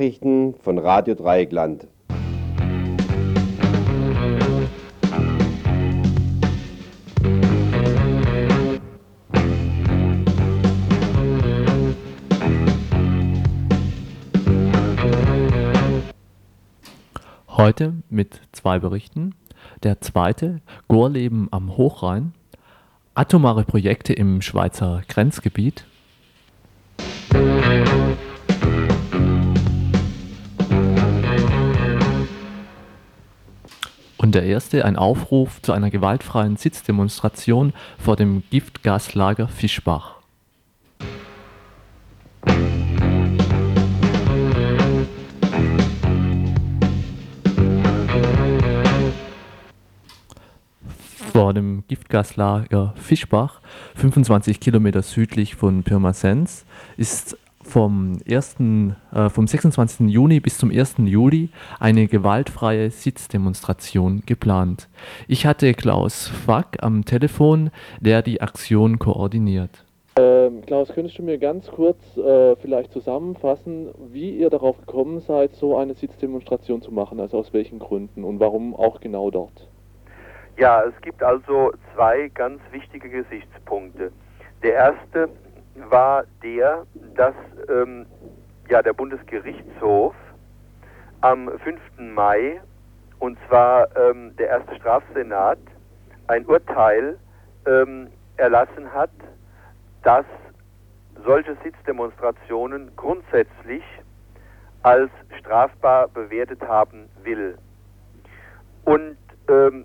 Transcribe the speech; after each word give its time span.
Nachrichten 0.00 0.54
von 0.54 0.78
Radio 0.78 1.14
Dreieckland. 1.14 1.86
Heute 17.48 17.92
mit 18.08 18.40
zwei 18.52 18.78
Berichten. 18.78 19.34
Der 19.82 20.00
zweite, 20.00 20.62
Gorleben 20.88 21.48
am 21.50 21.76
Hochrhein, 21.76 22.32
atomare 23.12 23.64
Projekte 23.64 24.14
im 24.14 24.40
Schweizer 24.40 25.02
Grenzgebiet. 25.08 25.84
Und 34.30 34.36
der 34.36 34.44
erste, 34.44 34.84
ein 34.84 34.94
Aufruf 34.94 35.60
zu 35.60 35.72
einer 35.72 35.90
gewaltfreien 35.90 36.56
Sitzdemonstration 36.56 37.72
vor 37.98 38.14
dem 38.14 38.44
Giftgaslager 38.50 39.48
Fischbach. 39.48 40.20
vor 51.32 51.54
dem 51.54 51.82
Giftgaslager 51.88 52.94
Fischbach, 52.96 53.60
25 53.96 54.60
Kilometer 54.60 55.02
südlich 55.02 55.56
von 55.56 55.82
Pirmasens, 55.82 56.64
ist 56.96 57.36
vom, 57.70 58.18
1., 58.28 58.56
äh, 59.14 59.28
vom 59.30 59.46
26. 59.46 60.08
Juni 60.08 60.40
bis 60.40 60.58
zum 60.58 60.70
1. 60.70 60.96
Juli 60.98 61.48
eine 61.78 62.06
gewaltfreie 62.06 62.90
Sitzdemonstration 62.90 64.22
geplant. 64.26 64.88
Ich 65.28 65.46
hatte 65.46 65.72
Klaus 65.74 66.28
Fack 66.28 66.78
am 66.82 67.04
Telefon, 67.04 67.70
der 68.00 68.22
die 68.22 68.42
Aktion 68.42 68.98
koordiniert. 68.98 69.84
Ähm, 70.16 70.62
Klaus, 70.66 70.88
könntest 70.92 71.18
du 71.18 71.22
mir 71.22 71.38
ganz 71.38 71.68
kurz 71.68 72.16
äh, 72.16 72.56
vielleicht 72.56 72.92
zusammenfassen, 72.92 73.88
wie 74.12 74.36
ihr 74.38 74.50
darauf 74.50 74.76
gekommen 74.78 75.20
seid, 75.20 75.54
so 75.54 75.76
eine 75.76 75.94
Sitzdemonstration 75.94 76.82
zu 76.82 76.90
machen, 76.90 77.20
also 77.20 77.38
aus 77.38 77.52
welchen 77.52 77.78
Gründen 77.78 78.24
und 78.24 78.40
warum 78.40 78.74
auch 78.74 79.00
genau 79.00 79.30
dort? 79.30 79.68
Ja, 80.58 80.82
es 80.82 81.00
gibt 81.00 81.22
also 81.22 81.72
zwei 81.94 82.28
ganz 82.34 82.60
wichtige 82.72 83.08
Gesichtspunkte. 83.08 84.10
Der 84.62 84.74
erste 84.74 85.30
war 85.74 86.24
der, 86.42 86.86
dass 87.14 87.34
ähm, 87.68 88.06
ja, 88.68 88.82
der 88.82 88.92
Bundesgerichtshof 88.92 90.14
am 91.20 91.50
5. 91.58 91.80
Mai, 91.98 92.60
und 93.18 93.38
zwar 93.48 93.94
ähm, 93.96 94.34
der 94.36 94.48
erste 94.48 94.76
Strafsenat, 94.76 95.58
ein 96.28 96.46
Urteil 96.46 97.18
ähm, 97.66 98.08
erlassen 98.36 98.92
hat, 98.92 99.10
dass 100.02 100.24
solche 101.24 101.56
Sitzdemonstrationen 101.62 102.90
grundsätzlich 102.96 103.82
als 104.82 105.10
strafbar 105.38 106.08
bewertet 106.08 106.62
haben 106.62 107.10
will. 107.22 107.58
Und 108.84 109.18
ähm, 109.48 109.84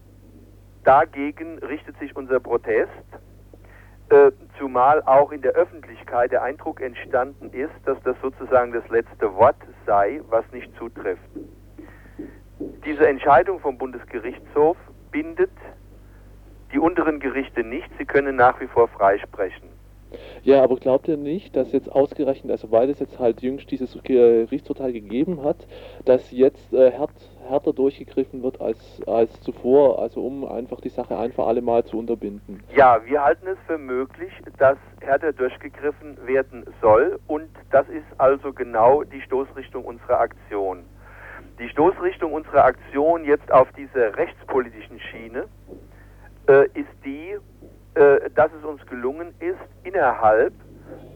Dagegen 0.85 1.57
richtet 1.59 1.97
sich 1.97 2.15
unser 2.15 2.39
Protest, 2.39 2.91
äh, 4.09 4.31
zumal 4.57 5.01
auch 5.03 5.31
in 5.31 5.41
der 5.41 5.53
Öffentlichkeit 5.53 6.31
der 6.31 6.43
Eindruck 6.43 6.81
entstanden 6.81 7.49
ist, 7.51 7.73
dass 7.85 7.97
das 8.03 8.15
sozusagen 8.21 8.71
das 8.71 8.87
letzte 8.89 9.33
Wort 9.35 9.57
sei, 9.85 10.21
was 10.29 10.45
nicht 10.51 10.75
zutrifft. 10.77 11.23
Diese 12.85 13.07
Entscheidung 13.07 13.59
vom 13.59 13.77
Bundesgerichtshof 13.77 14.77
bindet 15.11 15.51
die 16.71 16.79
unteren 16.79 17.19
Gerichte 17.19 17.63
nicht. 17.63 17.89
Sie 17.97 18.05
können 18.05 18.35
nach 18.35 18.59
wie 18.59 18.67
vor 18.67 18.87
freisprechen. 18.87 19.74
Ja, 20.43 20.63
aber 20.63 20.75
glaubt 20.77 21.07
ihr 21.07 21.17
nicht, 21.17 21.55
dass 21.55 21.71
jetzt 21.71 21.91
ausgerechnet, 21.91 22.51
also 22.51 22.71
weil 22.71 22.89
es 22.89 22.99
jetzt 22.99 23.19
halt 23.19 23.41
jüngst 23.41 23.71
dieses 23.71 23.97
Gerichtsurteil 24.03 24.93
gegeben 24.93 25.43
hat, 25.43 25.67
dass 26.05 26.31
jetzt 26.31 26.73
äh, 26.73 26.91
härter, 26.91 27.13
härter 27.47 27.73
durchgegriffen 27.73 28.43
wird 28.43 28.61
als, 28.61 29.01
als 29.07 29.39
zuvor, 29.41 29.99
also 29.99 30.25
um 30.25 30.45
einfach 30.45 30.81
die 30.81 30.89
Sache 30.89 31.17
ein 31.17 31.31
für 31.31 31.43
alle 31.43 31.61
Mal 31.61 31.85
zu 31.85 31.97
unterbinden? 31.97 32.63
Ja, 32.75 32.99
wir 33.05 33.23
halten 33.23 33.47
es 33.47 33.57
für 33.67 33.77
möglich, 33.77 34.31
dass 34.57 34.77
härter 35.01 35.33
durchgegriffen 35.33 36.17
werden 36.25 36.65
soll 36.81 37.19
und 37.27 37.49
das 37.71 37.87
ist 37.89 38.05
also 38.17 38.53
genau 38.53 39.03
die 39.03 39.21
Stoßrichtung 39.21 39.85
unserer 39.85 40.19
Aktion. 40.19 40.83
Die 41.59 41.69
Stoßrichtung 41.69 42.33
unserer 42.33 42.65
Aktion 42.65 43.23
jetzt 43.23 43.49
auf 43.51 43.71
dieser 43.73 44.17
rechtspolitischen 44.17 44.99
Schiene 44.99 45.45
äh, 46.47 46.65
ist 46.73 46.89
die, 47.05 47.37
äh, 47.95 48.29
dass 48.35 48.51
es 48.57 48.63
uns 48.63 48.85
gelungen 48.87 49.33
ist, 49.39 49.57
innerhalb 49.83 50.53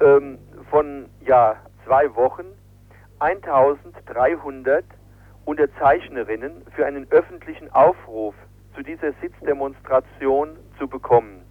ähm, 0.01 0.38
von 0.69 1.09
ja, 1.25 1.57
zwei 1.85 2.13
Wochen 2.16 2.45
1300 3.19 4.85
Unterzeichnerinnen 5.45 6.63
für 6.75 6.85
einen 6.85 7.07
öffentlichen 7.12 7.72
Aufruf 7.73 8.35
zu 8.75 8.81
dieser 8.81 9.12
Sitzdemonstration 9.22 10.57
zu 10.78 10.88
bekommen. 10.88 11.41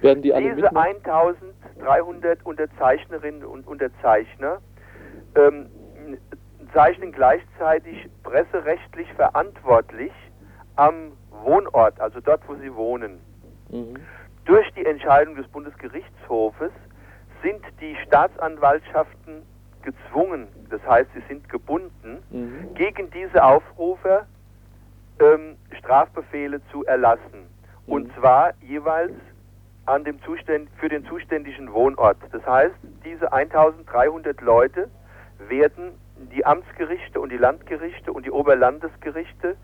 Werden 0.00 0.22
die 0.22 0.34
alle 0.34 0.54
Diese 0.54 0.74
1300 0.76 2.44
Unterzeichnerinnen 2.44 3.44
und 3.44 3.66
Unterzeichner 3.66 4.58
ähm, 5.34 5.70
zeichnen 6.72 7.12
gleichzeitig 7.12 8.08
presserechtlich 8.22 9.10
verantwortlich 9.14 10.12
am 10.76 11.12
Wohnort, 11.30 12.00
also 12.00 12.20
dort, 12.20 12.46
wo 12.48 12.54
sie 12.56 12.74
wohnen. 12.74 13.20
Mhm. 13.70 13.96
Durch 14.44 14.70
die 14.72 14.84
Entscheidung 14.84 15.36
des 15.36 15.46
Bundesgerichtshofes 15.48 16.72
sind 17.42 17.64
die 17.80 17.96
Staatsanwaltschaften 18.06 19.42
gezwungen, 19.82 20.48
das 20.70 20.80
heißt, 20.86 21.10
sie 21.14 21.22
sind 21.28 21.48
gebunden, 21.48 22.22
mhm. 22.30 22.74
gegen 22.74 23.10
diese 23.10 23.44
Aufrufer 23.44 24.26
ähm, 25.20 25.56
Strafbefehle 25.78 26.60
zu 26.70 26.84
erlassen. 26.84 27.48
Mhm. 27.86 27.92
Und 27.92 28.14
zwar 28.14 28.54
jeweils 28.62 29.12
an 29.86 30.04
dem 30.04 30.22
Zuständ, 30.22 30.68
für 30.78 30.88
den 30.88 31.04
zuständigen 31.04 31.72
Wohnort. 31.72 32.16
Das 32.32 32.44
heißt, 32.46 32.74
diese 33.04 33.32
1300 33.32 34.40
Leute 34.40 34.88
werden 35.48 35.92
die 36.32 36.44
Amtsgerichte 36.46 37.20
und 37.20 37.30
die 37.30 37.36
Landgerichte 37.36 38.12
und 38.12 38.24
die 38.24 38.30
Oberlandesgerichte 38.30 39.56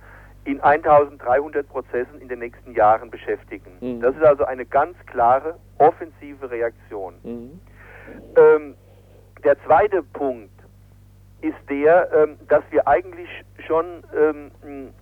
in 0.45 0.61
1300 0.61 1.69
Prozessen 1.69 2.21
in 2.21 2.29
den 2.29 2.39
nächsten 2.39 2.75
Jahren 2.75 3.11
beschäftigen. 3.11 3.73
Mhm. 3.81 4.01
Das 4.01 4.15
ist 4.17 4.25
also 4.25 4.45
eine 4.45 4.65
ganz 4.65 4.97
klare 5.07 5.59
offensive 5.79 6.51
Reaktion. 6.51 7.15
Mhm. 7.23 7.61
Ähm, 8.37 8.75
der 9.45 9.63
zweite 9.65 10.03
Punkt 10.03 10.51
ist 11.41 11.59
der, 11.69 12.11
ähm, 12.13 12.37
dass 12.49 12.63
wir 12.71 12.87
eigentlich 12.87 13.29
schon 13.67 14.03
ähm, 14.15 14.93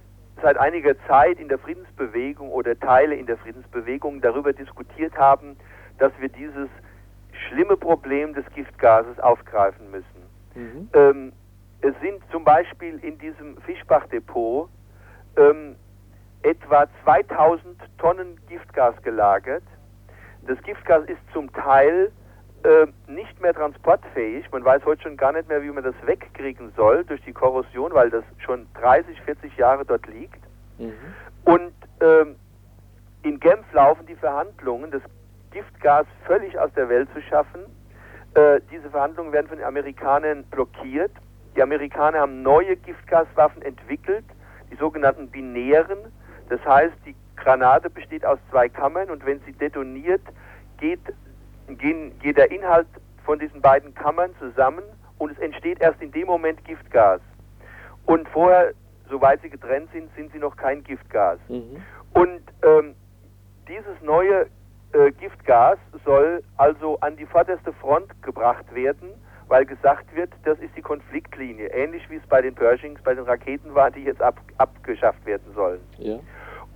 seit 0.42 0.56
einiger 0.56 0.94
Zeit 1.06 1.38
in 1.38 1.48
der 1.48 1.58
Friedensbewegung 1.58 2.50
oder 2.50 2.78
Teile 2.78 3.14
in 3.14 3.26
der 3.26 3.38
Friedensbewegung 3.38 4.20
darüber 4.20 4.52
diskutiert 4.52 5.16
haben, 5.16 5.56
dass 5.98 6.12
wir 6.20 6.28
dieses 6.28 6.68
schlimme 7.48 7.76
Problem 7.76 8.34
des 8.34 8.44
Giftgases 8.54 9.18
aufgreifen 9.20 9.90
müssen. 9.90 10.22
Mhm. 10.54 10.88
Ähm, 10.92 11.32
es 11.80 11.94
sind 12.00 12.22
zum 12.30 12.44
Beispiel 12.44 12.98
in 12.98 13.18
diesem 13.18 13.56
Fischbachdepot 13.62 14.68
ähm, 15.38 15.76
etwa 16.42 16.86
2000 17.04 17.80
Tonnen 17.98 18.38
Giftgas 18.48 19.00
gelagert. 19.02 19.62
Das 20.46 20.60
Giftgas 20.62 21.04
ist 21.06 21.20
zum 21.32 21.52
Teil 21.52 22.10
äh, 22.64 22.86
nicht 23.10 23.40
mehr 23.40 23.54
transportfähig. 23.54 24.50
Man 24.50 24.64
weiß 24.64 24.84
heute 24.84 25.02
schon 25.02 25.16
gar 25.16 25.32
nicht 25.32 25.48
mehr, 25.48 25.62
wie 25.62 25.70
man 25.70 25.84
das 25.84 25.94
wegkriegen 26.04 26.72
soll 26.76 27.04
durch 27.04 27.22
die 27.22 27.32
Korrosion, 27.32 27.92
weil 27.92 28.10
das 28.10 28.24
schon 28.38 28.66
30, 28.74 29.20
40 29.22 29.56
Jahre 29.56 29.84
dort 29.84 30.06
liegt. 30.06 30.40
Mhm. 30.78 30.92
Und 31.44 31.72
ähm, 32.00 32.36
in 33.22 33.40
Genf 33.40 33.64
laufen 33.72 34.06
die 34.06 34.14
Verhandlungen, 34.14 34.90
das 34.90 35.02
Giftgas 35.50 36.06
völlig 36.26 36.58
aus 36.58 36.72
der 36.74 36.88
Welt 36.88 37.08
zu 37.14 37.20
schaffen. 37.22 37.60
Äh, 38.34 38.60
diese 38.70 38.90
Verhandlungen 38.90 39.32
werden 39.32 39.48
von 39.48 39.58
den 39.58 39.66
Amerikanern 39.66 40.44
blockiert. 40.44 41.12
Die 41.56 41.62
Amerikaner 41.62 42.20
haben 42.20 42.42
neue 42.42 42.76
Giftgaswaffen 42.76 43.62
entwickelt, 43.62 44.24
die 44.70 44.76
sogenannten 44.76 45.28
binären. 45.28 45.98
Das 46.48 46.64
heißt, 46.64 46.94
die 47.04 47.14
Granate 47.36 47.90
besteht 47.90 48.24
aus 48.24 48.38
zwei 48.50 48.68
Kammern 48.68 49.10
und 49.10 49.24
wenn 49.24 49.40
sie 49.40 49.52
detoniert, 49.52 50.22
geht, 50.78 51.00
gehen, 51.68 52.18
geht 52.18 52.36
der 52.36 52.50
Inhalt 52.50 52.88
von 53.24 53.38
diesen 53.38 53.60
beiden 53.60 53.94
Kammern 53.94 54.30
zusammen 54.38 54.82
und 55.18 55.32
es 55.32 55.38
entsteht 55.38 55.80
erst 55.80 56.00
in 56.00 56.12
dem 56.12 56.26
Moment 56.26 56.64
Giftgas. 56.64 57.20
Und 58.06 58.28
vorher, 58.28 58.72
soweit 59.10 59.42
sie 59.42 59.50
getrennt 59.50 59.90
sind, 59.92 60.10
sind 60.16 60.32
sie 60.32 60.38
noch 60.38 60.56
kein 60.56 60.82
Giftgas. 60.82 61.38
Mhm. 61.48 61.82
Und 62.14 62.40
ähm, 62.62 62.94
dieses 63.68 64.00
neue 64.02 64.46
äh, 64.92 65.10
Giftgas 65.12 65.78
soll 66.04 66.42
also 66.56 66.98
an 67.00 67.16
die 67.16 67.26
vorderste 67.26 67.72
Front 67.74 68.22
gebracht 68.22 68.74
werden, 68.74 69.10
weil 69.48 69.64
gesagt 69.64 70.14
wird, 70.14 70.30
das 70.44 70.58
ist 70.58 70.76
die 70.76 70.82
Konfliktlinie, 70.82 71.68
ähnlich 71.68 72.08
wie 72.10 72.16
es 72.16 72.26
bei 72.28 72.42
den 72.42 72.54
Pershings, 72.54 73.00
bei 73.02 73.14
den 73.14 73.24
Raketen 73.24 73.74
war, 73.74 73.90
die 73.90 74.04
jetzt 74.04 74.22
ab, 74.22 74.38
abgeschafft 74.58 75.24
werden 75.26 75.52
sollen. 75.54 75.80
Ja. 75.98 76.18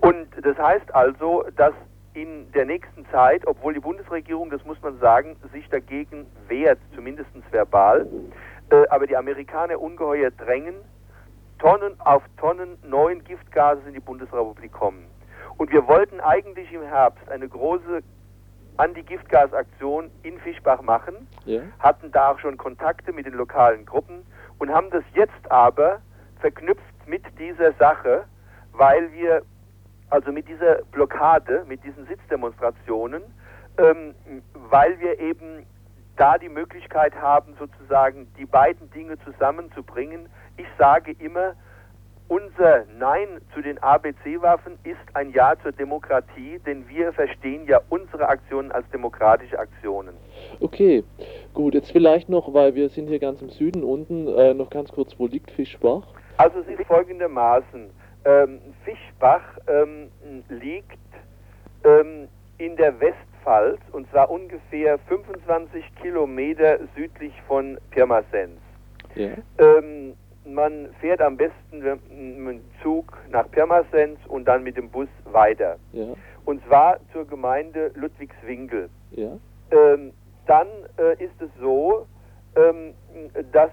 Und 0.01 0.27
das 0.43 0.59
heißt 0.59 0.95
also, 0.95 1.45
dass 1.57 1.75
in 2.15 2.51
der 2.53 2.67
nächsten 2.67 3.07
Zeit, 3.11 3.47
obwohl 3.47 3.75
die 3.75 3.81
Bundesregierung, 3.81 4.51
das 4.51 4.65
muss 4.65 4.81
man 4.83 4.99
sagen, 4.99 5.37
sich 5.53 5.69
dagegen 5.69 6.27
wehrt, 6.49 6.79
zumindest 6.95 7.31
verbal, 7.51 8.07
äh, 8.71 8.87
aber 8.89 9.07
die 9.07 9.17
Amerikaner 9.17 9.81
ungeheuer 9.81 10.31
drängen, 10.31 10.75
Tonnen 11.59 11.95
auf 12.01 12.23
Tonnen 12.39 12.77
neuen 12.83 13.23
Giftgases 13.25 13.87
in 13.87 13.95
die 13.95 14.01
Bundesrepublik 14.01 14.73
kommen. 14.73 15.07
Und 15.59 15.71
wir 15.71 15.87
wollten 15.87 16.21
eigentlich 16.21 16.73
im 16.73 16.83
Herbst 16.83 17.29
eine 17.31 17.49
große 17.49 18.03
Anti-Giftgas-Aktion 18.77 20.11
in 20.23 20.39
Fischbach 20.41 20.83
machen, 20.83 21.29
Ja. 21.45 21.61
hatten 21.79 22.11
da 22.13 22.33
auch 22.33 22.39
schon 22.39 22.57
Kontakte 22.57 23.13
mit 23.13 23.27
den 23.27 23.35
lokalen 23.35 23.85
Gruppen 23.85 24.25
und 24.59 24.71
haben 24.71 24.91
das 24.91 25.05
jetzt 25.15 25.51
aber 25.51 26.01
verknüpft 26.41 26.83
mit 27.07 27.23
dieser 27.39 27.73
Sache, 27.75 28.25
weil 28.73 29.13
wir 29.13 29.43
also 30.11 30.31
mit 30.31 30.47
dieser 30.47 30.83
Blockade, 30.93 31.65
mit 31.67 31.83
diesen 31.85 32.07
Sitzdemonstrationen, 32.07 33.23
ähm, 33.79 34.15
weil 34.55 34.99
wir 35.01 35.19
eben 35.19 35.65
da 36.17 36.37
die 36.37 36.51
Möglichkeit 36.51 37.15
haben, 37.17 37.55
sozusagen 37.59 38.31
die 38.39 38.45
beiden 38.45 38.91
Dinge 38.91 39.19
zusammenzubringen. 39.21 40.29
Ich 40.59 40.67
sage 40.79 41.13
immer, 41.13 41.55
unser 42.33 42.87
Nein 42.99 43.43
zu 43.53 43.61
den 43.61 43.77
ABC-Waffen 43.83 44.79
ist 44.85 44.97
ein 45.13 45.33
Ja 45.33 45.55
zur 45.63 45.73
Demokratie, 45.73 46.59
denn 46.65 46.89
wir 46.89 47.13
verstehen 47.13 47.67
ja 47.67 47.79
unsere 47.91 48.27
Aktionen 48.27 48.73
als 48.73 48.89
demokratische 48.91 49.59
Aktionen. 49.59 50.15
Okay, 50.59 51.05
gut, 51.53 51.75
jetzt 51.75 51.93
vielleicht 51.93 52.31
noch, 52.31 52.55
weil 52.55 52.75
wir 52.75 52.89
sind 52.89 53.09
hier 53.09 53.19
ganz 53.19 53.43
im 53.43 53.51
Süden 53.51 53.85
unten, 53.85 54.29
äh, 54.29 54.55
noch 54.55 54.71
ganz 54.71 54.91
kurz, 54.91 55.15
wo 55.19 55.27
liegt 55.27 55.51
Fischbach? 55.51 56.05
Also 56.39 56.61
es 56.61 56.69
ist 56.69 56.87
folgendermaßen, 56.87 57.91
ähm, 58.25 58.61
Fischbach 58.83 59.43
ähm, 59.67 60.09
liegt 60.49 60.97
ähm, 61.85 62.29
in 62.57 62.77
der 62.77 62.99
Westpfalz 62.99 63.81
und 63.93 64.11
zwar 64.11 64.31
ungefähr 64.31 64.99
25 65.07 65.85
Kilometer 66.01 66.79
südlich 66.97 67.35
von 67.47 67.79
Pirmasens. 67.91 68.59
Ja. 69.17 69.33
Ähm, 69.59 70.15
man 70.45 70.89
fährt 71.01 71.21
am 71.21 71.37
besten 71.37 71.79
mit 71.79 72.57
dem 72.57 72.65
Zug 72.83 73.17
nach 73.31 73.51
Pirmasens 73.51 74.19
und 74.29 74.47
dann 74.47 74.63
mit 74.63 74.77
dem 74.77 74.91
Bus 74.91 75.09
weiter. 75.25 75.77
Ja, 75.93 76.15
Und 76.45 76.65
zwar 76.67 76.99
zur 77.13 77.27
Gemeinde 77.27 77.93
Ludwigswinkel. 77.95 78.89
ja, 79.13 79.39
Ähm, 79.71 80.13
dann 80.47 80.67
äh, 80.99 81.23
ist 81.25 81.41
es 81.41 81.51
so, 81.61 82.07
ähm, 82.57 82.95
dass 83.53 83.71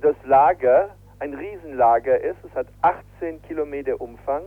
das 0.00 0.16
Lager 0.24 0.90
ein 1.20 1.34
Riesenlager 1.34 2.20
ist. 2.20 2.36
Es 2.44 2.54
hat 2.54 2.66
18 2.82 3.40
Kilometer 3.42 4.00
Umfang 4.00 4.42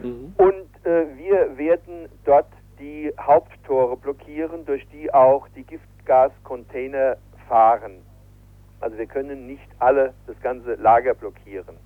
mhm. 0.00 0.34
und 0.38 0.86
äh, 0.86 1.06
wir 1.16 1.58
werden 1.58 2.08
dort 2.24 2.46
die 2.78 3.12
Haupttore 3.20 3.96
blockieren, 3.96 4.64
durch 4.64 4.86
die 4.88 5.12
auch 5.12 5.46
die 5.56 5.64
Giftgascontainer 5.64 7.16
fahren. 7.48 7.98
Also 8.84 8.98
wir 8.98 9.06
können 9.06 9.46
nicht 9.46 9.66
alle 9.78 10.12
das 10.26 10.38
ganze 10.42 10.74
Lager 10.74 11.14
blockieren. 11.14 11.76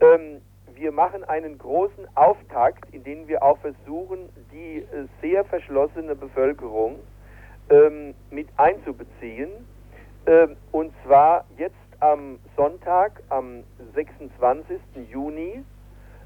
Ähm, 0.00 0.40
wir 0.74 0.90
machen 0.90 1.22
einen 1.22 1.56
großen 1.56 2.08
Auftakt, 2.16 2.92
in 2.92 3.04
dem 3.04 3.28
wir 3.28 3.44
auch 3.44 3.58
versuchen, 3.58 4.28
die 4.52 4.78
äh, 4.78 5.06
sehr 5.22 5.44
verschlossene 5.44 6.16
Bevölkerung 6.16 6.96
ähm, 7.70 8.14
mit 8.30 8.48
einzubeziehen. 8.56 9.50
Ähm, 10.26 10.56
und 10.72 10.92
zwar 11.04 11.44
jetzt 11.56 11.76
am 12.00 12.40
Sonntag, 12.56 13.22
am 13.28 13.62
26. 13.94 14.80
Juni, 15.08 15.62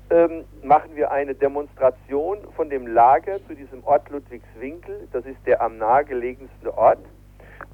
ähm, 0.09 0.45
machen 0.63 0.97
wir 0.97 1.11
eine 1.11 1.35
Demonstration 1.35 2.39
von 2.57 2.71
dem 2.71 2.87
Lager 2.87 3.39
zu 3.47 3.55
diesem 3.55 3.85
Ort 3.85 4.09
Ludwigswinkel. 4.09 5.09
Das 5.13 5.27
ist 5.27 5.39
der 5.45 5.61
am 5.61 5.77
nahegelegenste 5.77 6.77
Ort. 6.77 7.05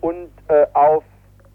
Und, 0.01 0.31
äh, 0.49 0.67
auf, 0.75 1.05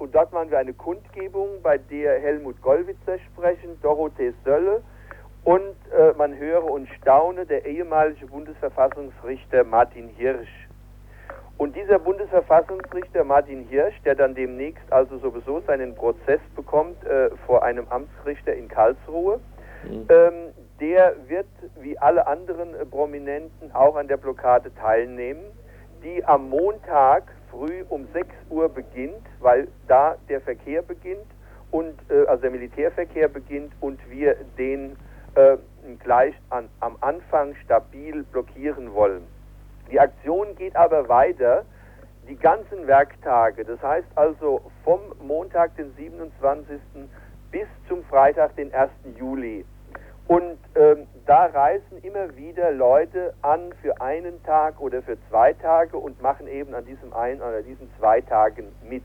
und 0.02 0.16
dort 0.16 0.34
machen 0.34 0.50
wir 0.50 0.58
eine 0.58 0.74
Kundgebung, 0.74 1.62
bei 1.62 1.78
der 1.78 2.20
Helmut 2.20 2.60
Gollwitzer 2.62 3.20
sprechen, 3.32 3.80
Dorothee 3.84 4.34
Sölle 4.44 4.82
und 5.44 5.76
äh, 5.96 6.14
man 6.18 6.36
höre 6.36 6.64
und 6.64 6.90
staune 7.00 7.46
der 7.46 7.66
ehemalige 7.66 8.26
Bundesverfassungsrichter 8.26 9.64
Martin 9.64 10.10
Hirsch. 10.18 10.68
Und 11.58 11.76
dieser 11.76 12.00
Bundesverfassungsrichter 12.00 13.24
Martin 13.24 13.68
Hirsch, 13.70 13.94
der 14.04 14.16
dann 14.16 14.34
demnächst 14.34 14.92
also 14.92 15.20
sowieso 15.20 15.62
seinen 15.62 15.94
Prozess 15.94 16.42
bekommt 16.56 17.04
äh, 17.06 17.30
vor 17.46 17.62
einem 17.64 17.88
Amtsrichter 17.90 18.56
in 18.56 18.68
Karlsruhe, 18.68 19.40
Mhm. 19.84 20.08
ähm, 20.10 20.34
der 20.80 21.16
wird 21.28 21.48
wie 21.80 21.98
alle 21.98 22.28
anderen 22.28 22.76
äh, 22.76 22.86
Prominenten 22.86 23.72
auch 23.74 23.96
an 23.96 24.08
der 24.08 24.18
Blockade 24.18 24.72
teilnehmen, 24.76 25.42
die 26.04 26.24
am 26.26 26.50
Montag 26.50 27.24
früh 27.52 27.84
um 27.90 28.08
6 28.14 28.28
Uhr 28.50 28.70
beginnt, 28.70 29.22
weil 29.40 29.68
da 29.88 30.16
der 30.30 30.42
Verkehr 30.42 30.82
beginnt 30.82 31.28
und 31.70 31.94
äh, 32.10 32.26
also 32.28 32.42
der 32.42 32.52
Militärverkehr 32.52 33.28
beginnt 33.28 33.74
und 33.82 34.00
wir 34.10 34.36
den 34.58 34.96
äh, 35.36 35.58
gleich 36.04 36.34
an, 36.50 36.70
am 36.80 36.98
Anfang 37.02 37.56
stabil 37.64 38.24
blockieren 38.24 38.94
wollen. 38.94 39.24
Die 39.92 40.00
Aktion 40.00 40.56
geht 40.56 40.76
aber 40.76 41.10
weiter 41.10 41.66
die 42.28 42.36
ganzen 42.36 42.88
Werktage, 42.88 43.66
das 43.66 43.82
heißt 43.82 44.08
also 44.16 44.62
vom 44.84 45.00
Montag, 45.22 45.76
den 45.76 45.94
27. 45.96 46.80
bis 47.52 47.68
zum 47.88 48.04
Freitag, 48.06 48.56
den 48.56 48.74
1. 48.74 48.90
Juli. 49.18 49.66
Und 50.32 50.60
ähm, 50.76 51.08
da 51.26 51.48
reisen 51.48 51.98
immer 52.04 52.38
wieder 52.38 52.72
Leute 52.72 53.34
an 53.42 53.74
für 53.82 54.00
einen 54.00 54.42
Tag 54.46 54.80
oder 54.80 55.02
für 55.02 55.18
zwei 55.30 55.52
Tage 55.52 55.98
und 55.98 56.22
machen 56.22 56.48
eben 56.48 56.74
an 56.74 56.86
diesem 56.86 57.12
einen 57.12 57.42
oder 57.42 57.62
diesen 57.62 57.92
zwei 58.00 58.22
Tagen 58.22 58.68
mit. 58.88 59.04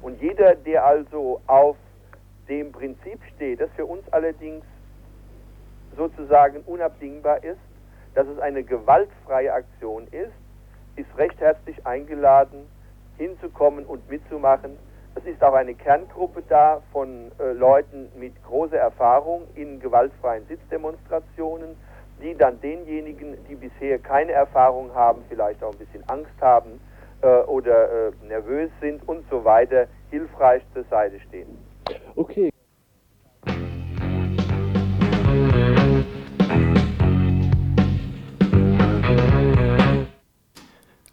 Und 0.00 0.22
jeder, 0.22 0.54
der 0.54 0.84
also 0.84 1.40
auf 1.48 1.76
dem 2.48 2.70
Prinzip 2.70 3.18
steht, 3.34 3.60
das 3.60 3.68
für 3.74 3.84
uns 3.84 4.04
allerdings 4.12 4.64
sozusagen 5.96 6.60
unabdingbar 6.66 7.42
ist, 7.42 7.58
dass 8.14 8.28
es 8.28 8.38
eine 8.38 8.62
gewaltfreie 8.62 9.52
Aktion 9.52 10.06
ist, 10.12 10.30
ist 10.94 11.18
recht 11.18 11.40
herzlich 11.40 11.84
eingeladen, 11.84 12.68
hinzukommen 13.18 13.86
und 13.86 14.08
mitzumachen. 14.08 14.78
Es 15.22 15.34
ist 15.34 15.42
auch 15.42 15.52
eine 15.52 15.74
Kerngruppe 15.74 16.42
da 16.48 16.80
von 16.92 17.30
äh, 17.38 17.52
Leuten 17.52 18.08
mit 18.18 18.32
großer 18.42 18.78
Erfahrung 18.78 19.42
in 19.54 19.78
gewaltfreien 19.78 20.46
Sitzdemonstrationen, 20.46 21.76
die 22.22 22.34
dann 22.34 22.58
denjenigen, 22.62 23.36
die 23.46 23.54
bisher 23.54 23.98
keine 23.98 24.32
Erfahrung 24.32 24.94
haben, 24.94 25.22
vielleicht 25.28 25.62
auch 25.62 25.72
ein 25.72 25.78
bisschen 25.78 26.02
Angst 26.08 26.32
haben 26.40 26.80
äh, 27.20 27.26
oder 27.42 28.08
äh, 28.08 28.12
nervös 28.26 28.70
sind 28.80 29.06
und 29.06 29.28
so 29.28 29.44
weiter, 29.44 29.88
hilfreich 30.10 30.62
zur 30.72 30.84
Seite 30.84 31.20
stehen. 31.20 31.58
Okay. 32.16 32.48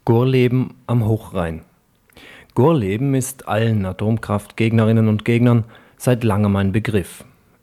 Gorleben 0.06 0.82
am 0.86 1.06
Hochrhein. 1.06 1.67
Gorleben 2.58 3.14
ist 3.14 3.46
allen 3.46 3.86
Atomkraftgegnerinnen 3.86 5.06
und 5.06 5.24
Gegnern 5.24 5.62
seit 5.96 6.24
langem 6.24 6.56
ein 6.56 6.72
Begriff. 6.72 7.22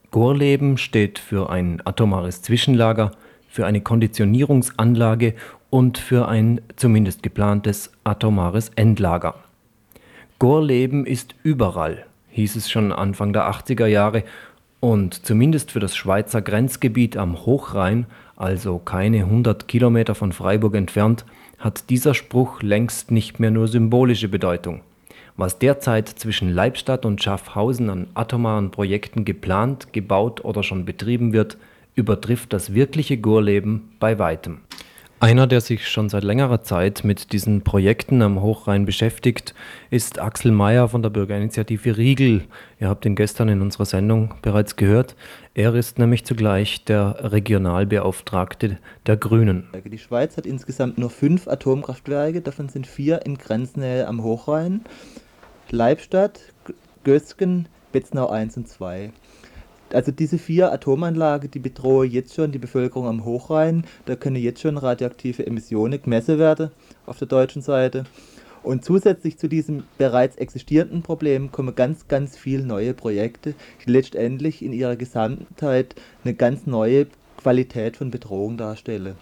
Gorleben 0.09 0.77
steht 0.77 1.19
für 1.19 1.49
ein 1.49 1.81
atomares 1.83 2.41
Zwischenlager, 2.43 3.11
für 3.49 3.65
eine 3.65 3.81
Konditionierungsanlage 3.81 5.33
und 5.69 5.97
für 5.97 6.29
ein 6.29 6.61
zumindest 6.77 7.23
geplantes 7.23 7.91
atomares 8.05 8.71
Endlager. 8.77 9.35
Gorleben 10.39 11.05
ist 11.05 11.35
überall, 11.43 12.05
hieß 12.29 12.55
es 12.55 12.71
schon 12.71 12.93
Anfang 12.93 13.33
der 13.33 13.51
80er 13.51 13.87
Jahre, 13.87 14.23
und 14.79 15.25
zumindest 15.25 15.71
für 15.71 15.81
das 15.81 15.93
Schweizer 15.97 16.41
Grenzgebiet 16.41 17.17
am 17.17 17.45
Hochrhein, 17.45 18.05
also 18.37 18.77
keine 18.77 19.25
100 19.25 19.67
Kilometer 19.67 20.15
von 20.15 20.31
Freiburg 20.31 20.75
entfernt, 20.75 21.25
hat 21.65 21.89
dieser 21.89 22.13
Spruch 22.13 22.61
längst 22.61 23.09
nicht 23.09 23.39
mehr 23.39 23.49
nur 23.49 23.67
symbolische 23.67 24.27
Bedeutung. 24.27 24.81
Was 25.35 25.57
derzeit 25.57 26.07
zwischen 26.07 26.53
Leibstadt 26.53 27.07
und 27.07 27.23
Schaffhausen 27.23 27.89
an 27.89 28.07
atomaren 28.13 28.69
Projekten 28.69 29.25
geplant, 29.25 29.91
gebaut 29.91 30.45
oder 30.45 30.61
schon 30.61 30.85
betrieben 30.85 31.33
wird, 31.33 31.57
übertrifft 31.95 32.53
das 32.53 32.75
wirkliche 32.75 33.17
Gorleben 33.17 33.95
bei 33.99 34.19
weitem. 34.19 34.59
Einer, 35.25 35.47
der 35.47 35.59
sich 35.59 35.87
schon 35.87 36.07
seit 36.07 36.23
längerer 36.23 36.61
Zeit 36.61 37.03
mit 37.03 37.33
diesen 37.33 37.63
Projekten 37.63 38.21
am 38.21 38.43
Hochrhein 38.43 38.85
beschäftigt, 38.85 39.55
ist 39.89 40.19
Axel 40.19 40.51
Mayer 40.51 40.87
von 40.87 41.01
der 41.01 41.09
Bürgerinitiative 41.09 41.97
Riegel. 41.97 42.43
Ihr 42.79 42.89
habt 42.89 43.07
ihn 43.07 43.15
gestern 43.15 43.49
in 43.49 43.63
unserer 43.63 43.85
Sendung 43.85 44.35
bereits 44.43 44.75
gehört. 44.75 45.15
Er 45.55 45.73
ist 45.73 45.97
nämlich 45.97 46.25
zugleich 46.25 46.85
der 46.85 47.31
Regionalbeauftragte 47.31 48.77
der 49.07 49.17
Grünen. 49.17 49.67
Die 49.83 49.97
Schweiz 49.97 50.37
hat 50.37 50.45
insgesamt 50.45 50.99
nur 50.99 51.09
fünf 51.09 51.47
Atomkraftwerke, 51.47 52.41
davon 52.41 52.69
sind 52.69 52.85
vier 52.85 53.25
in 53.25 53.39
Grenznähe 53.39 54.07
am 54.07 54.21
Hochrhein. 54.21 54.81
Leibstadt, 55.71 56.39
Gösgen, 57.03 57.67
Betznau 57.91 58.29
1 58.29 58.57
und 58.57 58.67
2. 58.67 59.11
Also 59.95 60.11
diese 60.11 60.37
vier 60.37 60.73
Atomanlagen, 60.73 61.49
die 61.49 61.59
bedrohen 61.59 62.11
jetzt 62.11 62.35
schon 62.35 62.51
die 62.51 62.59
Bevölkerung 62.59 63.07
am 63.07 63.23
Hochrhein. 63.23 63.85
Da 64.05 64.15
können 64.17 64.35
jetzt 64.35 64.61
schon 64.61 64.77
radioaktive 64.77 65.47
Emissionen 65.47 66.01
gemessen 66.01 66.37
werden 66.37 66.71
auf 67.05 67.17
der 67.17 67.29
deutschen 67.29 67.61
Seite. 67.61 68.03
Und 68.61 68.83
zusätzlich 68.83 69.37
zu 69.37 69.47
diesem 69.47 69.83
bereits 69.97 70.35
existierenden 70.35 71.01
Problem 71.01 71.51
kommen 71.51 71.75
ganz, 71.75 72.07
ganz 72.07 72.35
viele 72.35 72.65
neue 72.65 72.93
Projekte, 72.93 73.53
die 73.85 73.91
letztendlich 73.91 74.65
in 74.65 74.73
ihrer 74.73 74.97
Gesamtheit 74.97 75.95
eine 76.23 76.33
ganz 76.33 76.65
neue 76.65 77.07
Qualität 77.37 77.95
von 77.95 78.11
Bedrohung 78.11 78.57
darstellen. 78.57 79.15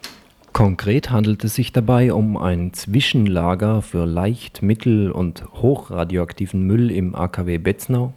Konkret 0.54 1.12
handelt 1.12 1.44
es 1.44 1.56
sich 1.56 1.72
dabei 1.72 2.14
um 2.14 2.38
ein 2.38 2.74
Zwischenlager 2.74 3.82
für 3.82 4.06
leicht-, 4.06 4.64
mittel- 4.64 5.12
und 5.12 5.44
hochradioaktiven 5.54 6.64
Müll 6.64 6.90
im 6.90 7.14
AKW 7.14 7.58
Betznau, 7.58 8.14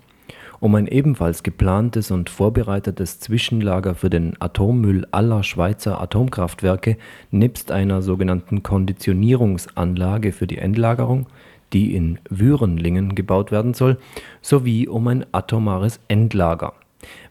um 0.66 0.74
ein 0.74 0.88
ebenfalls 0.88 1.44
geplantes 1.44 2.10
und 2.10 2.28
vorbereitetes 2.28 3.20
Zwischenlager 3.20 3.94
für 3.94 4.10
den 4.10 4.34
Atommüll 4.40 5.06
aller 5.12 5.44
Schweizer 5.44 6.00
Atomkraftwerke 6.00 6.96
nebst 7.30 7.70
einer 7.70 8.02
sogenannten 8.02 8.64
Konditionierungsanlage 8.64 10.32
für 10.32 10.48
die 10.48 10.58
Endlagerung, 10.58 11.28
die 11.72 11.94
in 11.94 12.18
Würenlingen 12.28 13.14
gebaut 13.14 13.52
werden 13.52 13.74
soll, 13.74 13.98
sowie 14.42 14.88
um 14.88 15.06
ein 15.06 15.24
atomares 15.30 16.00
Endlager. 16.08 16.72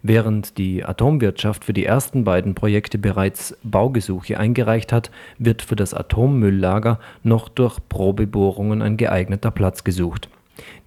Während 0.01 0.58
die 0.58 0.86
Atomwirtschaft 0.86 1.65
für 1.65 1.74
die 1.74 1.84
ersten 1.84 2.24
beiden 2.24 2.56
Projekte 2.56 2.98
bereits 2.98 3.58
Baugesuche 3.63 4.39
eingereicht 4.39 4.94
hat, 4.94 5.12
wird 5.39 5.62
für 5.62 5.75
das 5.75 5.94
Atommülllager 5.94 7.01
noch 7.22 7.50
durch 7.50 7.80
Probebohrungen 7.89 8.82
ein 8.82 8.96
geeigneter 8.96 9.51
Platz 9.51 9.84
gesucht 9.84 10.30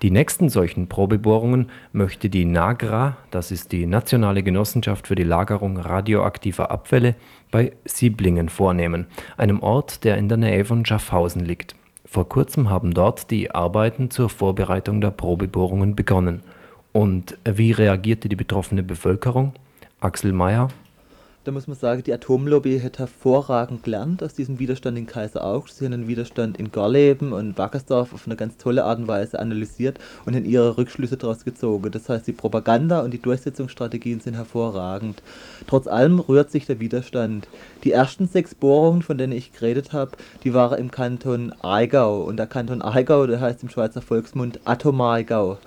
die 0.03 0.11
nächsten 0.11 0.49
solchen 0.49 0.89
Probebohrungen 0.89 1.71
möchte 1.93 2.31
die 2.31 2.45
NAGRA, 2.45 3.17
das 3.31 3.51
ist 3.51 3.73
die 3.73 3.87
Nationale 3.87 4.43
Genossenschaft 4.43 5.07
für 5.07 5.15
die 5.15 5.25
Lagerung 5.25 5.77
radioaktiver 5.77 6.71
Abfälle, 6.71 7.15
bei 7.51 7.73
Sieblingen 7.85 8.49
vornehmen, 8.49 9.07
einem 9.37 9.61
Ort, 9.61 10.05
der 10.05 10.17
in 10.17 10.29
der 10.29 10.39
Nähe 10.39 10.65
von 10.65 10.85
Schaffhausen 10.85 11.45
liegt. 11.45 11.75
Vor 12.05 12.29
kurzem 12.29 12.71
haben 12.71 12.95
dort 12.95 13.31
die 13.31 13.51
Arbeiten 13.51 14.11
zur 14.11 14.31
Vorbereitung 14.31 15.01
der 15.01 15.11
Probebohrungen 15.11 15.95
begonnen. 15.95 16.43
Und 16.93 17.37
wie 17.45 17.73
reagierte 17.73 18.29
die 18.29 18.37
betroffene 18.37 18.83
Bevölkerung? 18.83 19.53
Axel 20.01 20.33
Mayer 20.33 20.69
da 21.45 21.53
muss 21.53 21.67
man 21.67 21.77
sagen, 21.77 22.03
die 22.03 22.13
Atomlobby 22.13 22.81
hat 22.81 22.99
hervorragend 22.99 23.83
gelernt 23.83 24.23
aus 24.23 24.35
diesem 24.35 24.59
Widerstand 24.59 24.99
in 24.99 25.07
Kaiseraugst. 25.07 25.79
Sie 25.79 25.85
haben 25.85 25.93
den 25.93 26.09
Widerstand 26.09 26.59
in 26.59 26.73
Gorleben 26.73 27.33
und 27.33 27.57
Wackersdorf 27.57 28.13
auf 28.13 28.27
eine 28.27 28.37
ganz 28.37 28.57
tolle 28.59 28.85
Art 28.85 28.99
und 28.99 29.09
Weise 29.09 29.39
analysiert 29.39 29.99
und 30.27 30.35
haben 30.35 30.45
ihre 30.45 30.77
Rückschlüsse 30.77 31.17
daraus 31.17 31.45
gezogen. 31.45 31.91
Das 31.91 32.09
heißt, 32.09 32.27
die 32.27 32.33
Propaganda 32.33 33.01
und 33.01 33.13
die 33.13 33.23
Durchsetzungsstrategien 33.23 34.21
sind 34.21 34.35
hervorragend. 34.35 35.23
Trotz 35.67 35.87
allem 35.87 36.21
rührt 36.21 36.51
sich 36.51 36.67
der 36.67 36.81
Widerstand. 36.81 37.49
Die 37.85 37.93
ersten 37.93 38.29
sechs 38.29 38.55
Bohrungen, 38.55 39.03
von 39.03 39.17
denen 39.17 39.33
ich 39.33 39.53
geredet 39.53 39.93
habe, 39.93 40.13
die 40.45 40.53
waren 40.53 40.79
im 40.79 40.91
Kanton 40.91 41.55
Aigau. 41.63 42.25
Und 42.25 42.37
der 42.37 42.47
Kanton 42.47 42.83
Aigau, 42.83 43.27
der 43.27 43.41
heißt 43.41 43.63
im 43.63 43.71
Schweizer 43.71 44.03
Volksmund 44.03 44.61
Atomaigau. 44.65 45.59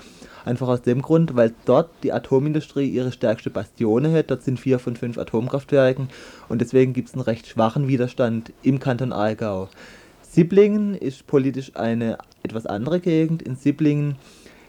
Einfach 0.45 0.67
aus 0.67 0.81
dem 0.81 1.01
Grund, 1.01 1.35
weil 1.35 1.53
dort 1.65 1.89
die 2.03 2.11
Atomindustrie 2.13 2.87
ihre 2.87 3.11
stärkste 3.11 3.49
Bastione 3.49 4.11
hat. 4.11 4.31
Dort 4.31 4.43
sind 4.43 4.59
vier 4.59 4.79
von 4.79 4.95
fünf 4.95 5.17
Atomkraftwerken 5.17 6.09
und 6.49 6.61
deswegen 6.61 6.93
gibt 6.93 7.09
es 7.09 7.13
einen 7.13 7.23
recht 7.23 7.47
schwachen 7.47 7.87
Widerstand 7.87 8.51
im 8.63 8.79
Kanton 8.79 9.13
Aargau. 9.13 9.69
Sibblingen 10.21 10.95
ist 10.95 11.27
politisch 11.27 11.71
eine 11.75 12.17
etwas 12.41 12.65
andere 12.65 12.99
Gegend. 12.99 13.41
In 13.41 13.55
Sibblingen 13.55 14.15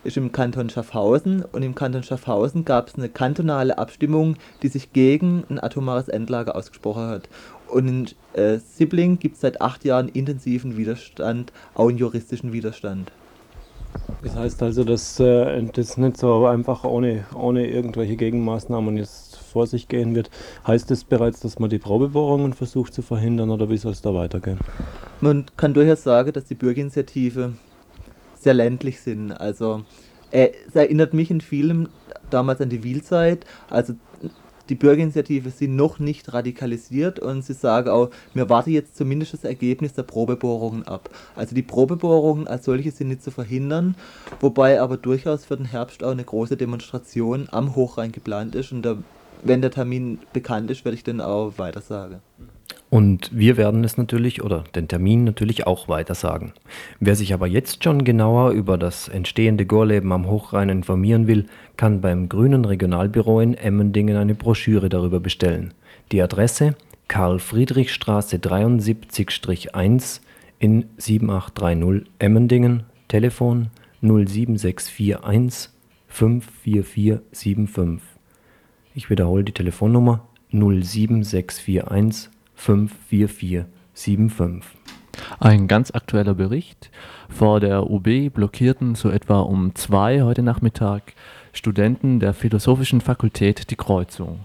ist 0.05 0.17
im 0.17 0.33
Kanton 0.33 0.69
Schaffhausen 0.69 1.45
und 1.53 1.63
im 1.63 1.75
Kanton 1.75 2.03
Schaffhausen 2.03 2.65
gab 2.65 2.89
es 2.89 2.97
eine 2.97 3.09
kantonale 3.09 3.79
Abstimmung, 3.79 4.37
die 4.63 4.69
sich 4.69 4.93
gegen 4.93 5.45
ein 5.49 5.63
atomares 5.63 6.09
Endlager 6.09 6.57
ausgesprochen 6.57 7.07
hat. 7.07 7.29
Und 7.69 7.89
in 7.89 8.07
äh, 8.35 8.59
Sibling 8.59 9.19
gibt 9.19 9.37
es 9.37 9.41
seit 9.41 9.61
acht 9.63 9.85
Jahren 9.85 10.09
intensiven 10.09 10.77
Widerstand, 10.77 11.53
auch 11.75 11.89
einen 11.89 11.99
juristischen 11.99 12.53
Widerstand. 12.53 13.13
Das 14.23 14.37
heißt 14.37 14.63
also, 14.63 14.85
dass 14.85 15.19
äh, 15.19 15.63
das 15.73 15.97
nicht 15.97 16.17
so 16.17 16.47
einfach 16.47 16.85
ohne, 16.85 17.25
ohne 17.35 17.67
irgendwelche 17.67 18.17
Gegenmaßnahmen 18.17 18.97
jetzt 18.97 19.37
vor 19.37 19.67
sich 19.67 19.89
gehen 19.89 20.15
wird. 20.15 20.31
Heißt 20.67 20.91
das 20.91 21.05
bereits, 21.05 21.41
dass 21.41 21.59
man 21.59 21.71
die 21.71 21.79
Probebohrungen 21.79 22.53
versucht 22.53 22.95
zu 22.95 23.03
verhindern 23.03 23.51
oder 23.51 23.69
wie 23.69 23.77
soll 23.77 23.93
es 23.93 24.01
da 24.01 24.15
weitergehen? 24.15 24.59
Man 25.21 25.47
kann 25.57 25.75
durchaus 25.75 26.05
sagen, 26.05 26.33
dass 26.33 26.45
die 26.45 26.55
Bürgerinitiative 26.55 27.53
sehr 28.39 28.55
ländlich 28.55 29.01
sind. 29.01 29.33
Also 29.33 29.83
äh, 30.31 30.51
es 30.69 30.75
erinnert 30.75 31.15
mich 31.15 31.31
in 31.31 31.41
vielem 31.41 31.89
damals 32.31 32.61
an 32.61 32.71
die 32.71 32.83
Wielzeit. 32.85 33.45
Also 33.71 33.95
die 34.69 34.75
Bürgerinitiative 34.75 35.51
sind 35.51 35.77
noch 35.77 35.99
nicht 35.99 36.33
radikalisiert 36.33 37.19
und 37.19 37.43
sie 37.43 37.53
sagen 37.53 37.89
auch, 37.89 38.11
wir 38.35 38.49
warten 38.49 38.71
jetzt 38.71 38.97
zumindest 38.97 39.35
das 39.35 39.45
Ergebnis 39.45 39.93
der 39.95 40.05
Probebohrungen 40.05 40.87
ab. 40.87 41.11
Also 41.37 41.55
die 41.55 41.63
Probebohrungen 41.63 42.47
als 42.47 42.65
solche 42.65 42.91
sind 42.91 43.09
nicht 43.09 43.23
zu 43.23 43.31
verhindern, 43.31 43.95
wobei 44.41 44.81
aber 44.81 44.97
durchaus 44.97 45.45
für 45.45 45.57
den 45.57 45.67
Herbst 45.67 46.05
auch 46.05 46.13
eine 46.13 46.25
große 46.25 46.57
Demonstration 46.57 47.49
am 47.51 47.75
Hochrhein 47.75 48.13
geplant 48.13 48.55
ist 48.55 48.73
und 48.73 48.83
da, 48.83 48.97
wenn 49.43 49.61
der 49.61 49.71
Termin 49.71 50.19
bekannt 50.33 50.71
ist, 50.71 50.85
werde 50.85 50.97
ich 50.97 51.05
dann 51.05 51.21
auch 51.21 51.59
weiter 51.59 51.81
sagen. 51.81 52.21
Und 52.93 53.31
wir 53.33 53.57
werden 53.57 53.85
es 53.85 53.97
natürlich 53.97 54.43
oder 54.43 54.65
den 54.75 54.87
Termin 54.87 55.25
natürlich 55.25 55.67
auch 55.67 55.89
weiter 55.89 56.15
sagen. 56.15 56.53
Wer 57.01 57.17
sich 57.17 57.33
aber 57.33 57.47
jetzt 57.47 57.83
schon 57.83 58.05
genauer 58.05 58.51
über 58.51 58.77
das 58.77 59.09
entstehende 59.09 59.65
Gorleben 59.65 60.13
am 60.13 60.27
Hochrhein 60.27 60.69
informieren 60.69 61.27
will, 61.27 61.47
kann 61.79 62.03
beim 62.03 62.29
Grünen 62.29 62.67
Regionalbüro 62.67 63.41
in 63.41 63.55
Emmendingen 63.55 64.19
eine 64.19 64.35
Broschüre 64.35 64.91
darüber 64.91 65.21
bestellen. 65.21 65.73
Die 66.13 66.21
Adresse 66.21 66.75
Karl-Friedrich-Straße 67.09 68.37
73-1 68.37 70.21
in 70.59 70.85
7830 70.99 72.13
Emmendingen, 72.19 72.83
Telefon 73.09 73.71
07641 74.03 75.71
54475. 76.09 78.03
Ich 78.95 79.09
wiederhole 79.09 79.45
die 79.45 79.53
Telefonnummer 79.53 80.29
07641 80.51 82.29
54475. 82.55 84.83
Ein 85.41 85.69
ganz 85.69 85.91
aktueller 85.91 86.35
Bericht. 86.35 86.91
Vor 87.29 87.61
der 87.61 87.91
UB 87.91 88.33
blockierten 88.33 88.95
so 88.95 89.11
etwa 89.11 89.41
um 89.41 89.75
zwei 89.75 90.23
heute 90.23 90.43
Nachmittag 90.43 91.15
Studenten 91.53 92.21
der 92.21 92.35
Philosophischen 92.35 93.01
Fakultät 93.01 93.71
die 93.71 93.77
Kreuzung. 93.77 94.41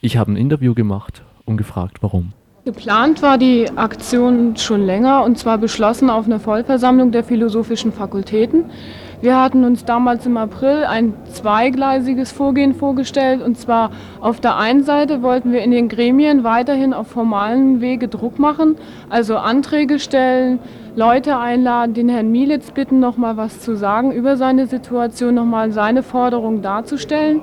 Ich 0.00 0.16
habe 0.16 0.32
ein 0.32 0.36
Interview 0.36 0.74
gemacht 0.74 1.22
und 1.44 1.56
gefragt, 1.56 1.98
warum. 2.00 2.32
Geplant 2.64 3.22
war 3.22 3.38
die 3.38 3.68
Aktion 3.76 4.56
schon 4.56 4.82
länger 4.82 5.24
und 5.24 5.36
zwar 5.36 5.58
beschlossen 5.58 6.10
auf 6.10 6.26
einer 6.26 6.38
Vollversammlung 6.38 7.10
der 7.10 7.24
philosophischen 7.24 7.92
Fakultäten. 7.92 8.66
Wir 9.22 9.40
hatten 9.40 9.62
uns 9.62 9.84
damals 9.84 10.26
im 10.26 10.36
April 10.36 10.82
ein 10.84 11.14
zweigleisiges 11.30 12.32
Vorgehen 12.32 12.74
vorgestellt. 12.74 13.40
Und 13.40 13.56
zwar 13.56 13.92
auf 14.20 14.40
der 14.40 14.56
einen 14.56 14.82
Seite 14.82 15.22
wollten 15.22 15.52
wir 15.52 15.62
in 15.62 15.70
den 15.70 15.88
Gremien 15.88 16.42
weiterhin 16.42 16.92
auf 16.92 17.06
formalen 17.06 17.80
Wege 17.80 18.08
Druck 18.08 18.40
machen, 18.40 18.74
also 19.10 19.36
Anträge 19.36 20.00
stellen, 20.00 20.58
Leute 20.96 21.38
einladen, 21.38 21.94
den 21.94 22.08
Herrn 22.08 22.32
Mielitz 22.32 22.72
bitten, 22.72 22.98
noch 22.98 23.16
mal 23.16 23.36
was 23.36 23.60
zu 23.60 23.76
sagen 23.76 24.10
über 24.10 24.36
seine 24.36 24.66
Situation, 24.66 25.36
noch 25.36 25.44
mal 25.44 25.70
seine 25.70 26.02
Forderungen 26.02 26.60
darzustellen 26.60 27.42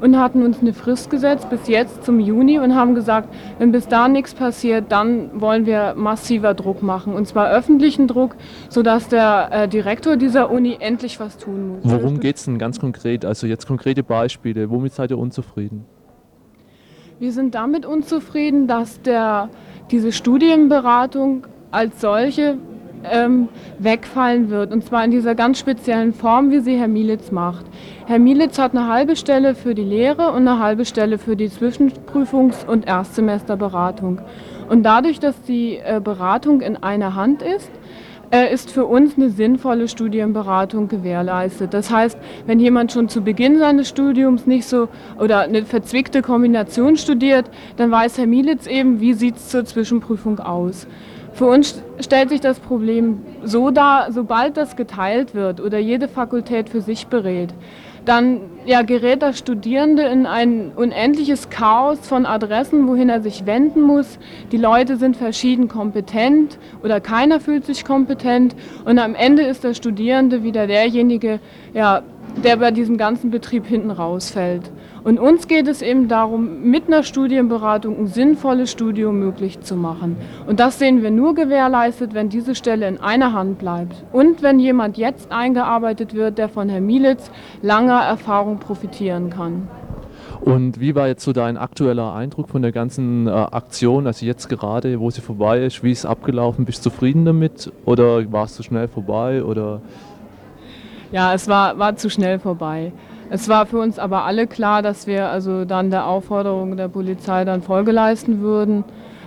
und 0.00 0.18
hatten 0.18 0.42
uns 0.42 0.60
eine 0.60 0.72
Frist 0.72 1.10
gesetzt 1.10 1.48
bis 1.50 1.68
jetzt 1.68 2.04
zum 2.04 2.20
Juni 2.20 2.58
und 2.58 2.74
haben 2.74 2.94
gesagt, 2.94 3.28
wenn 3.58 3.72
bis 3.72 3.88
da 3.88 4.08
nichts 4.08 4.34
passiert, 4.34 4.90
dann 4.90 5.40
wollen 5.40 5.66
wir 5.66 5.94
massiver 5.96 6.54
Druck 6.54 6.82
machen 6.82 7.14
und 7.14 7.26
zwar 7.26 7.50
öffentlichen 7.50 8.08
Druck, 8.08 8.36
sodass 8.68 9.08
der 9.08 9.48
äh, 9.50 9.68
Direktor 9.68 10.16
dieser 10.16 10.50
Uni 10.50 10.76
endlich 10.80 11.20
was 11.20 11.38
tun 11.38 11.68
muss. 11.68 11.80
Worum 11.84 12.20
geht 12.20 12.36
es 12.36 12.44
denn 12.44 12.58
ganz 12.58 12.80
konkret? 12.80 13.24
Also 13.24 13.46
jetzt 13.46 13.66
konkrete 13.66 14.02
Beispiele. 14.02 14.70
Womit 14.70 14.92
seid 14.92 15.10
ihr 15.10 15.18
unzufrieden? 15.18 15.84
Wir 17.18 17.32
sind 17.32 17.54
damit 17.54 17.86
unzufrieden, 17.86 18.66
dass 18.66 19.00
der, 19.02 19.48
diese 19.92 20.10
Studienberatung 20.10 21.46
als 21.70 22.00
solche 22.00 22.58
ähm, 23.10 23.48
wegfallen 23.78 24.50
wird. 24.50 24.72
Und 24.72 24.84
zwar 24.84 25.04
in 25.04 25.10
dieser 25.10 25.34
ganz 25.34 25.58
speziellen 25.58 26.12
Form, 26.12 26.50
wie 26.50 26.60
sie 26.60 26.76
Herr 26.76 26.88
Mielitz 26.88 27.30
macht. 27.30 27.66
Herr 28.06 28.18
Mielitz 28.18 28.58
hat 28.58 28.76
eine 28.76 28.88
halbe 28.88 29.16
Stelle 29.16 29.54
für 29.54 29.74
die 29.74 29.84
Lehre 29.84 30.30
und 30.30 30.48
eine 30.48 30.58
halbe 30.58 30.84
Stelle 30.84 31.18
für 31.18 31.36
die 31.36 31.48
Zwischenprüfungs- 31.48 32.66
und 32.66 32.86
Erstsemesterberatung. 32.86 34.20
Und 34.68 34.82
dadurch, 34.84 35.20
dass 35.20 35.40
die 35.42 35.78
äh, 35.78 36.00
Beratung 36.02 36.60
in 36.60 36.76
einer 36.76 37.14
Hand 37.14 37.42
ist, 37.42 37.70
äh, 38.32 38.52
ist 38.52 38.70
für 38.70 38.86
uns 38.86 39.16
eine 39.16 39.30
sinnvolle 39.30 39.88
Studienberatung 39.88 40.88
gewährleistet. 40.88 41.74
Das 41.74 41.90
heißt, 41.90 42.18
wenn 42.46 42.58
jemand 42.58 42.90
schon 42.90 43.08
zu 43.08 43.20
Beginn 43.20 43.58
seines 43.58 43.88
Studiums 43.88 44.46
nicht 44.46 44.66
so 44.66 44.88
oder 45.18 45.40
eine 45.40 45.64
verzwickte 45.64 46.22
Kombination 46.22 46.96
studiert, 46.96 47.50
dann 47.76 47.90
weiß 47.90 48.18
Herr 48.18 48.26
Mielitz 48.26 48.66
eben, 48.66 49.00
wie 49.00 49.12
sieht 49.12 49.36
es 49.36 49.48
zur 49.48 49.64
Zwischenprüfung 49.64 50.40
aus. 50.40 50.86
Für 51.34 51.46
uns 51.46 51.82
stellt 52.00 52.28
sich 52.28 52.40
das 52.40 52.60
Problem 52.60 53.22
so 53.42 53.70
dar, 53.70 54.12
sobald 54.12 54.56
das 54.56 54.76
geteilt 54.76 55.34
wird 55.34 55.60
oder 55.60 55.78
jede 55.78 56.08
Fakultät 56.08 56.68
für 56.68 56.82
sich 56.82 57.06
berät, 57.06 57.54
dann 58.04 58.40
ja, 58.66 58.82
gerät 58.82 59.22
der 59.22 59.32
Studierende 59.32 60.02
in 60.02 60.26
ein 60.26 60.72
unendliches 60.74 61.50
Chaos 61.50 62.00
von 62.00 62.26
Adressen, 62.26 62.86
wohin 62.88 63.08
er 63.08 63.20
sich 63.20 63.46
wenden 63.46 63.80
muss. 63.80 64.18
Die 64.50 64.56
Leute 64.56 64.96
sind 64.96 65.16
verschieden 65.16 65.68
kompetent 65.68 66.58
oder 66.82 67.00
keiner 67.00 67.40
fühlt 67.40 67.64
sich 67.64 67.84
kompetent 67.84 68.54
und 68.84 68.98
am 68.98 69.14
Ende 69.14 69.42
ist 69.42 69.64
der 69.64 69.74
Studierende 69.74 70.42
wieder 70.42 70.66
derjenige, 70.66 71.40
ja, 71.74 72.02
der 72.42 72.56
bei 72.56 72.70
diesem 72.70 72.96
ganzen 72.96 73.30
Betrieb 73.30 73.66
hinten 73.66 73.90
rausfällt. 73.90 74.70
Und 75.04 75.18
uns 75.18 75.48
geht 75.48 75.66
es 75.66 75.82
eben 75.82 76.08
darum, 76.08 76.62
mit 76.62 76.86
einer 76.86 77.02
Studienberatung 77.02 77.98
ein 77.98 78.06
sinnvolles 78.06 78.70
Studium 78.70 79.18
möglich 79.18 79.60
zu 79.60 79.76
machen. 79.76 80.16
Und 80.46 80.60
das 80.60 80.78
sehen 80.78 81.02
wir 81.02 81.10
nur 81.10 81.34
gewährleistet, 81.34 82.14
wenn 82.14 82.28
diese 82.28 82.54
Stelle 82.54 82.86
in 82.86 83.00
einer 83.00 83.32
Hand 83.32 83.58
bleibt. 83.58 84.04
Und 84.12 84.42
wenn 84.42 84.60
jemand 84.60 84.96
jetzt 84.96 85.32
eingearbeitet 85.32 86.14
wird, 86.14 86.38
der 86.38 86.48
von 86.48 86.68
Herrn 86.68 86.86
Mielitz 86.86 87.30
langer 87.62 88.00
Erfahrung 88.00 88.58
profitieren 88.58 89.30
kann. 89.30 89.68
Und 90.40 90.80
wie 90.80 90.96
war 90.96 91.06
jetzt 91.06 91.22
so 91.22 91.32
dein 91.32 91.56
aktueller 91.56 92.14
Eindruck 92.14 92.48
von 92.48 92.62
der 92.62 92.72
ganzen 92.72 93.28
äh, 93.28 93.30
Aktion, 93.30 94.08
also 94.08 94.26
jetzt 94.26 94.48
gerade, 94.48 94.98
wo 94.98 95.08
sie 95.08 95.20
vorbei 95.20 95.64
ist, 95.64 95.84
wie 95.84 95.92
ist 95.92 96.00
es 96.00 96.06
abgelaufen? 96.06 96.64
Bist 96.64 96.84
du 96.84 96.90
zufrieden 96.90 97.24
damit 97.24 97.70
oder 97.84 98.30
warst 98.32 98.58
du 98.58 98.64
schnell 98.64 98.88
vorbei 98.88 99.44
oder 99.44 99.80
ja, 101.12 101.34
es 101.34 101.46
war, 101.46 101.78
war 101.78 101.96
zu 101.96 102.10
schnell 102.10 102.38
vorbei. 102.38 102.92
Es 103.30 103.48
war 103.48 103.66
für 103.66 103.78
uns 103.78 103.98
aber 103.98 104.24
alle 104.24 104.46
klar, 104.46 104.82
dass 104.82 105.06
wir 105.06 105.28
also 105.28 105.64
dann 105.64 105.90
der 105.90 106.06
Aufforderung 106.06 106.76
der 106.76 106.88
Polizei 106.88 107.44
dann 107.44 107.62
Folge 107.62 107.92
leisten 107.92 108.40
würden, 108.40 108.84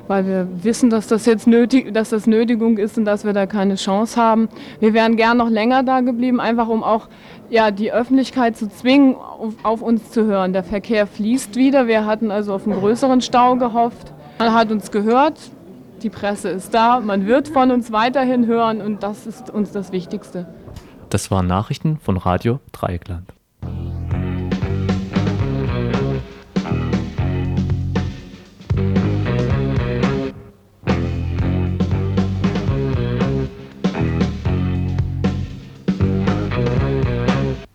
weil 0.07 0.27
wir 0.27 0.47
wissen, 0.63 0.89
dass 0.89 1.07
das 1.07 1.25
jetzt 1.25 1.47
nötig, 1.47 1.93
dass 1.93 2.09
das 2.09 2.27
Nötigung 2.27 2.77
ist 2.77 2.97
und 2.97 3.05
dass 3.05 3.25
wir 3.25 3.33
da 3.33 3.47
keine 3.47 3.75
Chance 3.75 4.21
haben. 4.21 4.49
Wir 4.79 4.93
wären 4.93 5.15
gern 5.15 5.37
noch 5.37 5.49
länger 5.49 5.83
da 5.83 6.01
geblieben, 6.01 6.39
einfach 6.39 6.67
um 6.67 6.83
auch 6.83 7.07
ja, 7.49 7.71
die 7.71 7.91
Öffentlichkeit 7.91 8.57
zu 8.57 8.69
zwingen, 8.69 9.15
auf, 9.15 9.53
auf 9.63 9.81
uns 9.81 10.11
zu 10.11 10.25
hören. 10.25 10.53
Der 10.53 10.63
Verkehr 10.63 11.07
fließt 11.07 11.55
wieder. 11.55 11.87
Wir 11.87 12.05
hatten 12.05 12.31
also 12.31 12.53
auf 12.53 12.67
einen 12.67 12.79
größeren 12.79 13.21
Stau 13.21 13.55
gehofft. 13.55 14.13
Man 14.39 14.53
hat 14.53 14.71
uns 14.71 14.91
gehört. 14.91 15.39
Die 16.03 16.09
Presse 16.09 16.49
ist 16.49 16.73
da. 16.73 16.99
Man 16.99 17.25
wird 17.25 17.47
von 17.47 17.71
uns 17.71 17.91
weiterhin 17.91 18.45
hören 18.45 18.81
und 18.81 19.01
das 19.01 19.25
ist 19.25 19.49
uns 19.49 19.71
das 19.71 19.91
Wichtigste. 19.91 20.45
Das 21.09 21.31
waren 21.31 21.47
Nachrichten 21.47 21.99
von 21.99 22.17
Radio 22.17 22.59
Dreieckland. 22.71 23.34